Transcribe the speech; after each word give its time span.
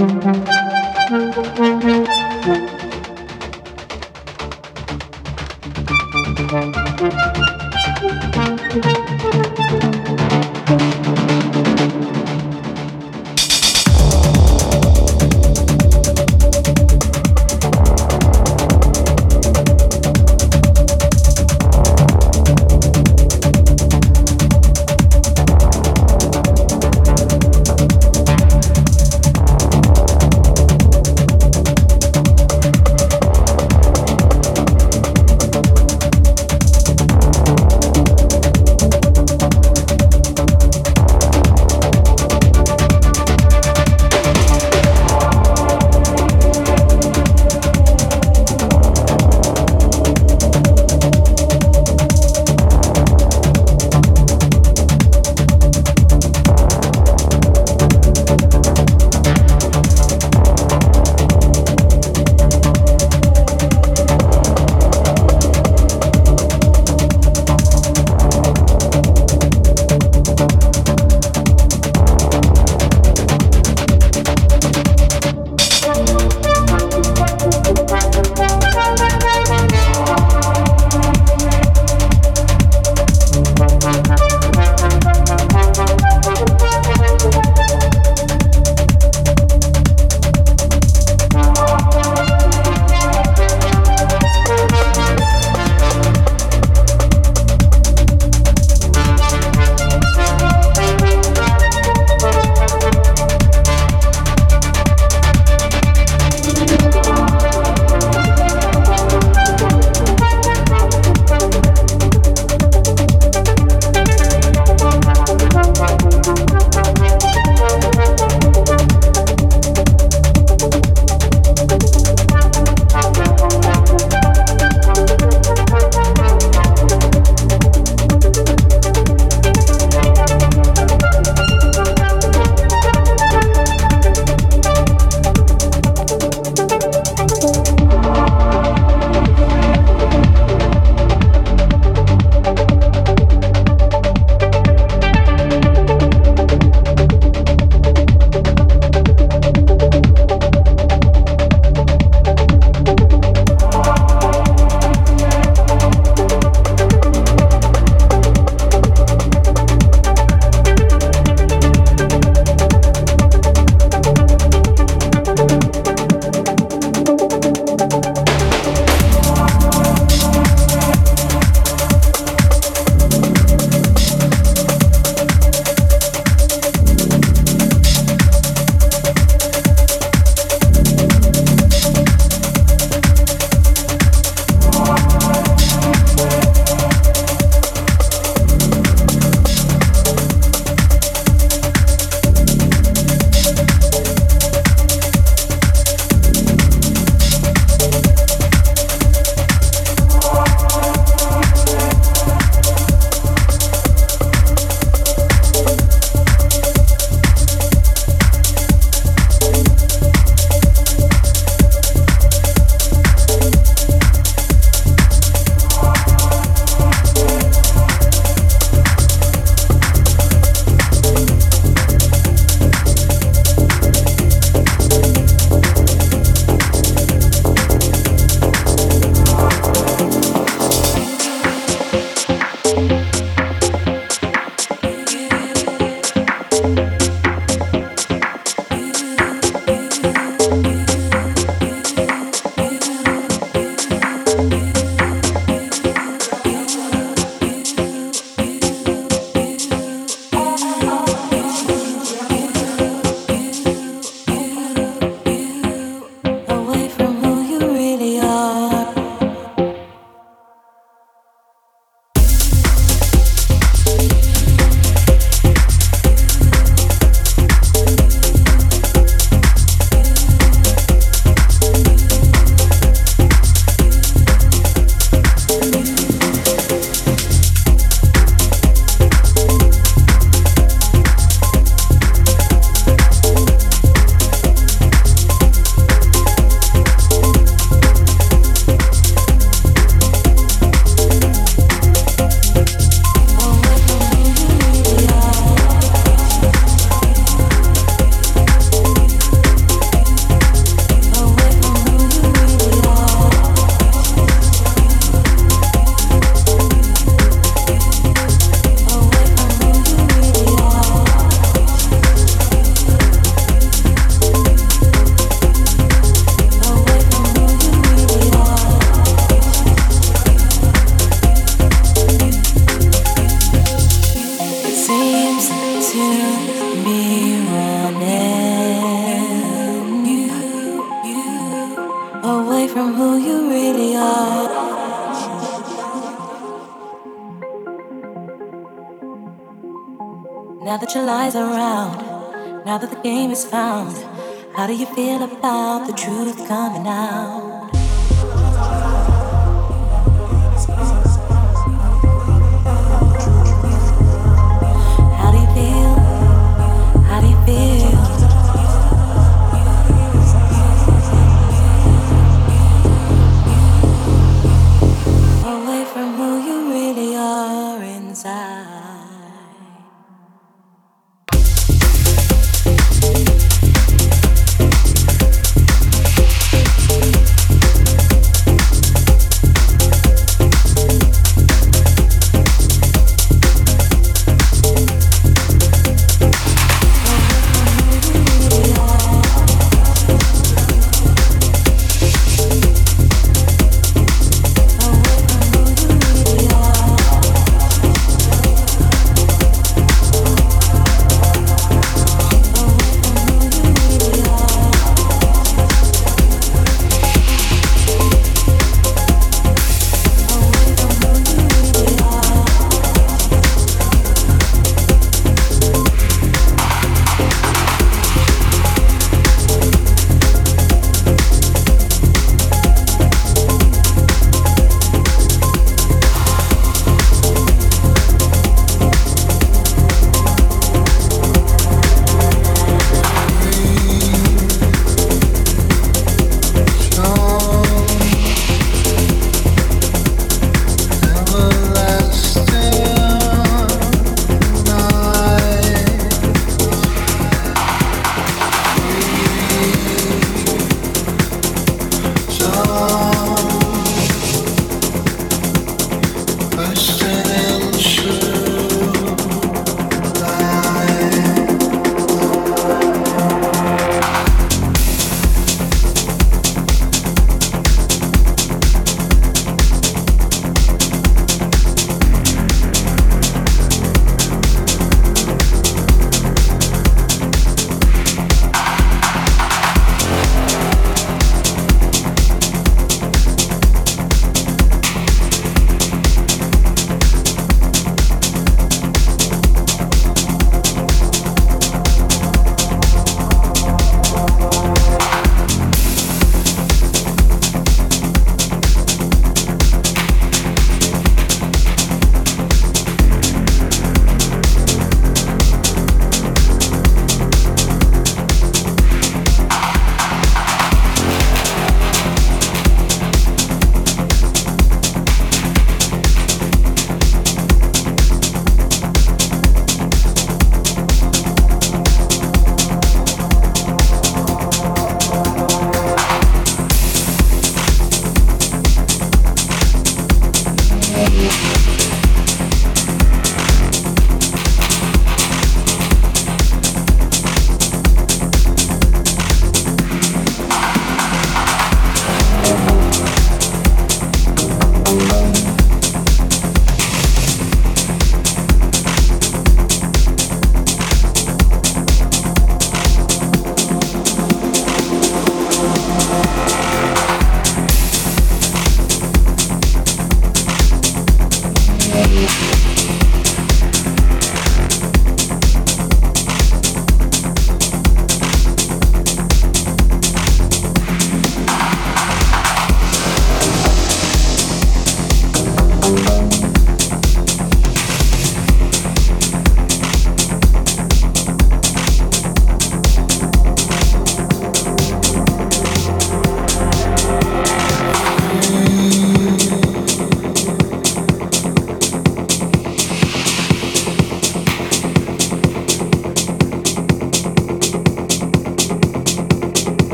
Música 0.00 0.59